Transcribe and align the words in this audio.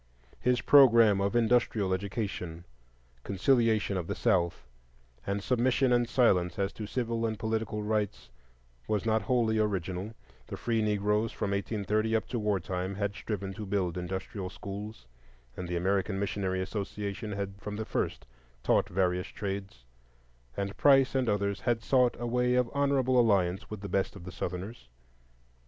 His 0.39 0.61
programme 0.61 1.21
of 1.21 1.35
industrial 1.35 1.93
education, 1.93 2.65
conciliation 3.23 3.97
of 3.97 4.07
the 4.07 4.15
South, 4.15 4.65
and 5.27 5.43
submission 5.43 5.93
and 5.93 6.09
silence 6.09 6.57
as 6.57 6.73
to 6.73 6.87
civil 6.87 7.23
and 7.23 7.37
political 7.37 7.83
rights, 7.83 8.31
was 8.87 9.05
not 9.05 9.21
wholly 9.21 9.59
original; 9.59 10.15
the 10.47 10.57
Free 10.57 10.81
Negroes 10.81 11.31
from 11.31 11.51
1830 11.51 12.15
up 12.15 12.27
to 12.29 12.39
war 12.39 12.59
time 12.59 12.95
had 12.95 13.13
striven 13.13 13.53
to 13.53 13.63
build 13.67 13.95
industrial 13.95 14.49
schools, 14.49 15.05
and 15.55 15.67
the 15.67 15.75
American 15.77 16.17
Missionary 16.17 16.63
Association 16.63 17.33
had 17.33 17.61
from 17.61 17.75
the 17.75 17.85
first 17.85 18.25
taught 18.63 18.89
various 18.89 19.27
trades; 19.27 19.85
and 20.57 20.75
Price 20.77 21.13
and 21.13 21.29
others 21.29 21.59
had 21.61 21.83
sought 21.83 22.19
a 22.19 22.25
way 22.25 22.55
of 22.55 22.71
honorable 22.73 23.19
alliance 23.19 23.69
with 23.69 23.81
the 23.81 23.87
best 23.87 24.15
of 24.15 24.23
the 24.23 24.31
Southerners. 24.31 24.89